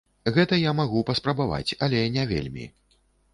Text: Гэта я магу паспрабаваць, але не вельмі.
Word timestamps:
Гэта 0.37 0.57
я 0.61 0.71
магу 0.79 1.03
паспрабаваць, 1.09 1.75
але 1.89 2.01
не 2.17 2.25
вельмі. 2.33 2.65